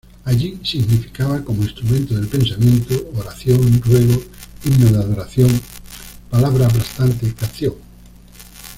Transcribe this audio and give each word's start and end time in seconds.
Allí 0.25 0.57
significaba 0.65 1.43
―como 1.45 1.61
‘instrumento 1.61 2.15
del 2.15 2.27
pensamiento’― 2.27 3.11
‘oración, 3.19 3.79
ruego, 3.83 4.19
himno 4.65 4.89
de 4.89 4.97
adoración, 4.97 5.51
palabra 6.31 6.65
aplastante, 6.65 7.31
canción’. 7.35 7.75